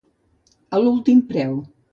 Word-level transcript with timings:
A 0.77 0.81
l'últim 0.85 1.23
preu. 1.33 1.57